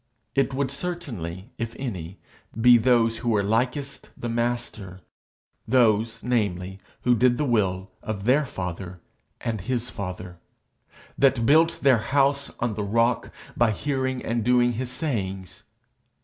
[0.33, 2.17] It would certainly, if any,
[2.59, 5.01] be those who were likest the Master
[5.67, 8.99] those, namely, that did the will of their father
[9.41, 10.39] and his father,
[11.19, 15.61] that built their house on the rock by hearing and doing his sayings.